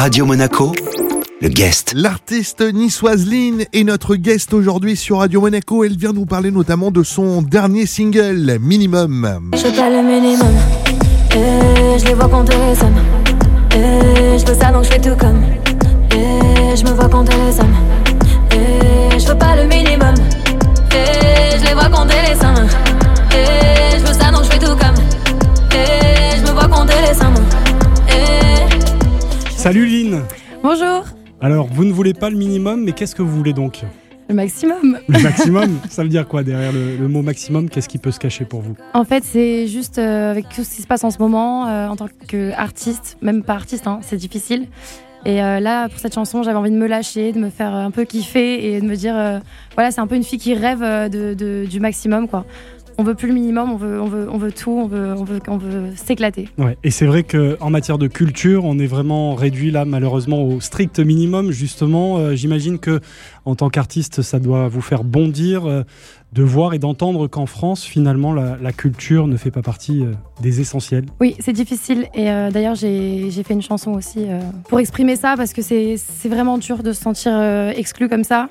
[0.00, 0.72] Radio Monaco,
[1.42, 1.92] le guest.
[1.94, 5.84] L'artiste niçoise Lynn est notre guest aujourd'hui sur Radio Monaco.
[5.84, 9.50] Elle vient nous parler notamment de son dernier single, Minimum.
[9.52, 10.54] Je pas le minimum.
[11.32, 12.96] Et je les vois compter les sommes.
[13.72, 15.42] Et je veux ça donc je fais tout comme.
[16.12, 17.74] Et je me vois compter les sommes.
[18.52, 20.14] Et je veux pas le minimum.
[20.92, 22.89] Et je les vois compter les sommes.
[29.60, 30.22] Salut Lynn.
[30.62, 31.04] Bonjour.
[31.42, 33.82] Alors, vous ne voulez pas le minimum, mais qu'est-ce que vous voulez donc?
[34.30, 34.98] Le maximum.
[35.06, 37.68] Le maximum Ça veut dire quoi derrière le, le mot maximum?
[37.68, 38.74] Qu'est-ce qui peut se cacher pour vous?
[38.94, 41.88] En fait, c'est juste euh, avec tout ce qui se passe en ce moment, euh,
[41.88, 44.66] en tant qu'artiste, même pas artiste, hein, c'est difficile.
[45.26, 47.90] Et euh, là, pour cette chanson, j'avais envie de me lâcher, de me faire un
[47.90, 49.42] peu kiffer et de me dire,
[49.74, 52.46] voilà, c'est un peu une fille qui rêve de, de- du maximum, quoi.
[53.00, 55.24] On veut plus le minimum, on veut, on veut, on veut tout, on veut, on
[55.24, 56.50] veut, on veut s'éclater.
[56.58, 56.76] Ouais.
[56.84, 61.00] Et c'est vrai qu'en matière de culture, on est vraiment réduit là, malheureusement, au strict
[61.00, 61.50] minimum.
[61.50, 63.00] Justement, Euh, j'imagine que
[63.46, 65.82] en tant qu'artiste, ça doit vous faire bondir euh,
[66.34, 70.12] de voir et d'entendre qu'en France, finalement, la, la culture ne fait pas partie euh,
[70.42, 71.06] des essentiels.
[71.20, 72.06] Oui, c'est difficile.
[72.14, 74.26] Et d'ailleurs, j'ai fait une chanson aussi
[74.68, 77.32] pour exprimer ça parce que c'est c'est vraiment dur de se sentir
[77.76, 78.48] exclu comme ça.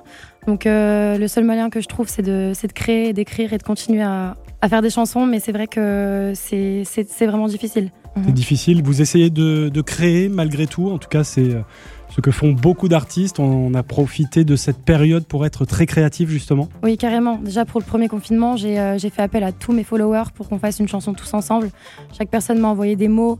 [0.47, 4.01] Donc, euh, le seul moyen que je trouve, c'est de, créer, d'écrire et de continuer
[4.01, 5.25] à, à faire des chansons.
[5.25, 6.85] Mais c'est vrai que c'est
[7.25, 7.91] vraiment difficile.
[8.15, 8.31] C'est Mhm.
[8.33, 8.81] difficile.
[8.83, 10.89] Vous essayez de, de créer malgré tout.
[10.89, 11.61] En tout cas, c'est euh,
[12.09, 13.39] ce que font beaucoup d'artistes.
[13.39, 16.67] On a profité de cette période pour être très créatif, justement.
[16.81, 17.37] Oui, carrément.
[17.37, 20.49] Déjà, pour le premier confinement, j'ai euh, j'ai fait appel à tous mes followers pour
[20.49, 21.69] qu'on fasse une chanson tous ensemble.
[22.17, 23.37] Chaque personne m'a envoyé des mots.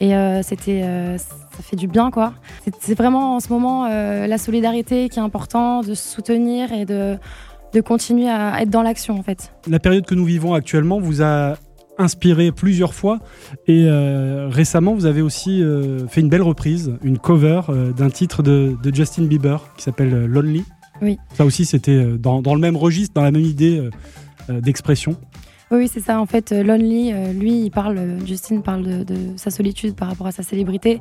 [0.00, 2.32] Et euh, c'était, euh, ça fait du bien, quoi.
[2.80, 6.86] C'est- vraiment en ce moment euh, la solidarité qui est important, de se soutenir et
[6.86, 7.16] de,
[7.74, 9.52] de continuer à être dans l'action, en fait.
[9.68, 11.56] La période que nous vivons actuellement vous a
[11.98, 13.18] inspiré plusieurs fois
[13.66, 18.08] et euh, récemment vous avez aussi euh, fait une belle reprise, une cover euh, d'un
[18.08, 20.64] titre de, de Justin Bieber qui s'appelle Lonely.
[21.02, 21.18] Oui.
[21.34, 23.86] Ça aussi c'était dans, dans le même registre, dans la même idée
[24.48, 25.16] d'expression.
[25.70, 26.20] Oui, c'est ça.
[26.20, 29.94] En fait, euh, Lonely, euh, lui, il parle, euh, Justin parle de, de sa solitude
[29.94, 31.00] par rapport à sa célébrité.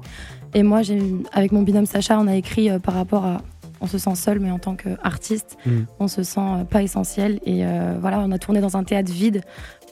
[0.53, 1.01] Et moi, j'ai,
[1.33, 3.41] avec mon binôme Sacha, on a écrit par rapport à.
[3.81, 5.85] On se sent seul, mais en tant qu'artiste, Mhm.
[6.01, 7.39] on se sent pas essentiel.
[7.45, 9.41] Et euh, voilà, on a tourné dans un théâtre vide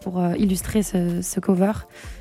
[0.01, 1.71] pour illustrer ce, ce cover.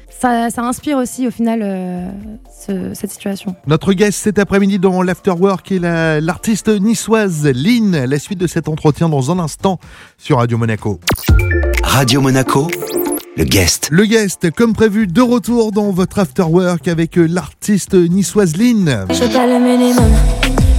[0.08, 2.08] Ça, ça inspire aussi, au final, euh,
[2.56, 3.56] ce- cette situation.
[3.66, 8.04] Notre guest cet après-midi dans l'Afterwork est la- l'artiste niçoise Lynn.
[8.04, 9.78] La suite de cet entretien dans un instant
[10.18, 11.00] sur Radio Monaco.
[11.96, 12.68] Radio Monaco,
[13.38, 13.88] le guest.
[13.90, 19.06] Le guest, comme prévu, de retour dans votre Afterwork avec euh, l'artiste niçoise Lynn.
[19.08, 20.12] Je veux pas le minimum.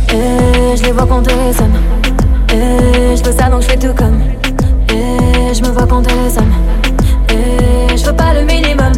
[0.09, 1.73] Et je les vois compter les sommes.
[2.49, 4.21] Et je veux ça donc je fais tout comme.
[4.89, 6.53] Et je me vois compter les sommes.
[7.31, 8.93] Et je veux pas le minimum.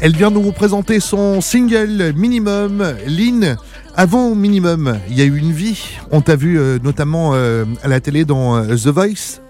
[0.00, 2.82] Elle vient nous présenter son single Minimum.
[3.06, 3.56] Lynn,
[3.94, 5.80] avant Minimum, il y a eu une vie.
[6.10, 9.41] On t'a vu euh, notamment euh, à la télé dans euh, The Voice.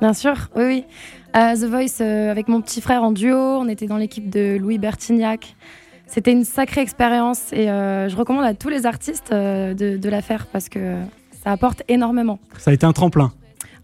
[0.00, 0.84] Bien sûr, oui, oui.
[1.36, 4.56] Euh, The Voice, euh, avec mon petit frère en duo, on était dans l'équipe de
[4.58, 5.54] Louis Bertignac.
[6.06, 10.08] C'était une sacrée expérience et euh, je recommande à tous les artistes euh, de, de
[10.08, 10.96] la faire parce que
[11.44, 12.40] ça apporte énormément.
[12.58, 13.32] Ça a été un tremplin.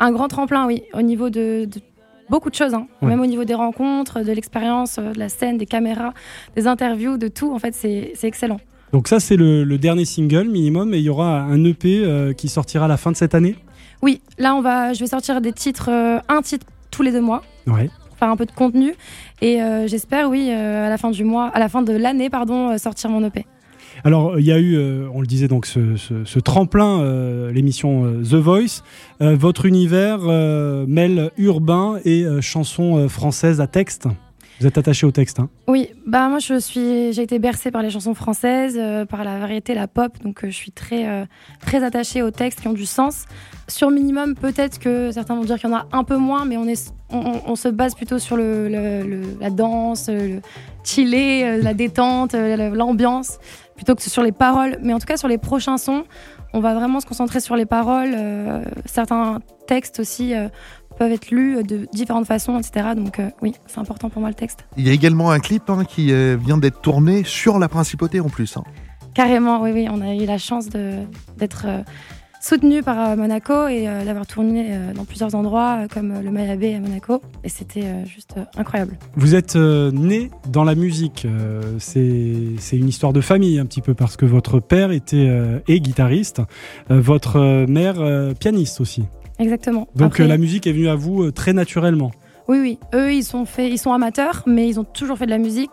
[0.00, 1.80] Un grand tremplin, oui, au niveau de, de
[2.28, 2.88] beaucoup de choses, hein.
[3.00, 3.08] Ouais.
[3.08, 6.14] même au niveau des rencontres, de l'expérience, de la scène, des caméras,
[6.56, 7.52] des interviews, de tout.
[7.54, 8.58] En fait, c'est c'est excellent.
[8.92, 12.32] Donc ça c'est le, le dernier single minimum et il y aura un EP euh,
[12.32, 13.56] qui sortira à la fin de cette année?
[14.06, 17.20] Oui, là, on va, je vais sortir des titres, euh, un titre tous les deux
[17.20, 17.42] mois.
[17.66, 17.90] Ouais.
[18.08, 18.94] pour faire un peu de contenu
[19.42, 22.30] et euh, j'espère oui euh, à la fin du mois à la fin de l'année
[22.30, 23.44] pardon sortir mon EP
[24.04, 27.50] Alors, il y a eu, euh, on le disait, donc ce, ce- ce tremplin, euh,
[27.50, 28.82] l'émission euh, The Voice.
[29.20, 30.20] Votre univers
[30.86, 34.06] mêle urbain et chansons françaises à texte.
[34.60, 37.82] Vous êtes attaché au texte, hein oui bah moi je suis j'ai été bercée par
[37.82, 41.26] les chansons françaises euh, par la variété la pop donc euh, je suis très euh,
[41.60, 43.26] très attachée aux textes qui ont du sens.
[43.68, 46.56] Sur minimum peut-être que certains vont dire qu'il y en a un peu moins mais
[46.56, 48.68] on est on, se base plutôt sur le,
[49.40, 50.40] la danse le
[50.84, 53.38] chiller la détente l'ambiance
[53.74, 54.78] plutôt que sur les paroles.
[54.82, 56.04] Mais en tout cas sur les prochains sons
[56.52, 58.16] on va vraiment se concentrer sur les paroles
[58.86, 60.32] certains textes aussi
[60.98, 64.34] peuvent être lus de différentes façons etc donc euh, oui c'est important pour moi le
[64.34, 67.68] texte Il y a également un clip hein, qui euh, vient d'être tourné sur la
[67.68, 68.56] principauté en plus.
[68.56, 68.64] hein.
[69.14, 69.86] Carrément, oui, oui.
[69.90, 71.82] On a eu la chance d'être euh,
[72.42, 76.20] soutenu par euh, Monaco et euh, d'avoir tourné euh, dans plusieurs endroits euh, comme euh,
[76.20, 77.22] le Maya Bay à Monaco.
[77.42, 78.98] Et c'était euh, juste euh, incroyable.
[79.16, 81.24] Vous êtes euh, né dans la musique.
[81.24, 85.60] euh, c'est une histoire de famille un petit peu parce que votre père était euh,
[85.66, 86.42] est guitariste,
[86.90, 89.04] euh, votre mère euh, pianiste aussi.
[89.38, 89.88] Exactement.
[89.94, 92.10] Donc Après- euh, la musique est venue à vous euh, très naturellement.
[92.48, 92.78] Oui, oui.
[92.94, 95.72] Eux, ils sont, fait, ils sont amateurs, mais ils ont toujours fait de la musique.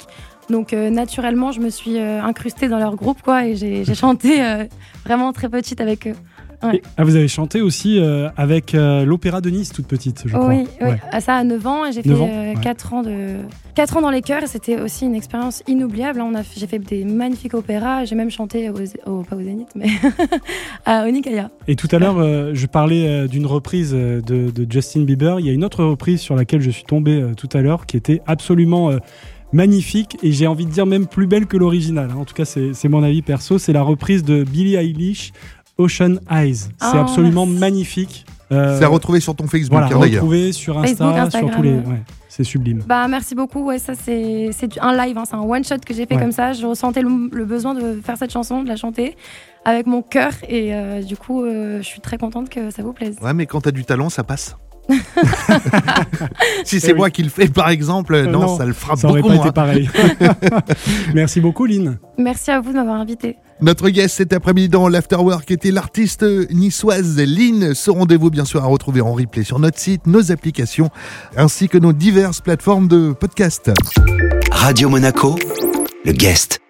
[0.50, 3.96] Donc euh, naturellement, je me suis euh, incrustée dans leur groupe, quoi, et j'ai j'ai
[4.06, 4.66] chanté euh,
[5.06, 6.16] vraiment très petite avec eux.
[6.64, 6.82] Ouais.
[6.98, 10.48] Ah, vous avez chanté aussi euh, avec euh, l'Opéra de Nice, toute petite, je crois.
[10.48, 10.88] oui, oui.
[10.90, 11.02] Ouais.
[11.12, 12.54] À ça à 9 ans, et j'ai fait 9 ans, ouais.
[12.62, 13.38] 4 ans de
[13.76, 16.22] 4 ans dans les chœurs, et c'était aussi une expérience inoubliable.
[16.22, 18.76] On a j'ai fait des magnifiques opéras, j'ai même chanté au,
[19.12, 19.88] au- pas au Zénith, mais
[20.86, 21.50] à Onikaya.
[21.68, 25.40] Et tout à l'heure, euh, je parlais euh, d'une reprise euh, de, de Justin Bieber.
[25.40, 27.86] Il y a une autre reprise sur laquelle je suis tombé euh, tout à l'heure
[27.86, 28.98] qui était absolument euh,
[29.52, 32.10] magnifique et j'ai envie de dire même plus belle que l'original.
[32.12, 32.18] hein.
[32.20, 33.58] En tout cas, c'est c'est mon avis perso.
[33.58, 35.32] C'est la reprise de Billie Eilish,
[35.78, 36.56] Ocean Eyes.
[36.56, 37.60] C'est Ah, absolument merci.
[37.60, 38.26] magnifique.
[38.52, 40.22] Euh, C'est à retrouver sur ton Facebook voilà, hein, d'ailleurs.
[40.22, 41.72] retrouvé sur Insta, Facebook, sur Instagram, tous les.
[41.74, 42.02] ouais.
[42.30, 42.84] c'est sublime.
[42.86, 46.06] Bah merci beaucoup, ouais, ça c'est un live, hein, c'est un one shot que j'ai
[46.06, 46.22] fait Ouais.
[46.22, 46.54] comme ça.
[46.54, 49.16] Je ressentais le, le besoin de faire cette chanson, de la chanter
[49.66, 52.94] avec mon cœur, et euh, du coup, euh, je suis très contente que ça vous
[52.94, 53.16] plaise.
[53.24, 54.56] Ouais, mais quand t'as du talent, ça passe.
[56.66, 56.98] si Eh c'est oui.
[56.98, 59.66] moi qui le fais, par exemple, non, non, ça le fera Ça aurait beaucoup pas
[59.66, 59.74] moins.
[59.76, 59.90] été pareil.
[61.14, 61.98] Merci beaucoup, Lynn.
[62.18, 63.38] Merci à vous de m'avoir invité.
[63.62, 67.74] Notre guest cet après-midi dans l'Afterwork était l'artiste niçoise Lynn.
[67.74, 70.90] Ce rendez-vous, bien sûr, à retrouver en replay sur notre site, nos applications,
[71.38, 73.72] ainsi que nos diverses plateformes de podcast.
[74.52, 75.36] Radio Monaco,
[76.06, 76.63] le guest.